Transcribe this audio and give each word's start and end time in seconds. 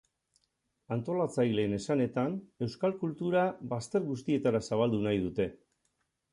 Antolatzaileen 0.95 1.75
esanetan, 1.77 2.33
euskal 2.69 2.97
kultura 3.03 3.45
bazter 3.75 4.07
guztietara 4.11 4.65
zabaldu 4.73 5.07
nahi 5.09 5.25
dute. 5.31 5.51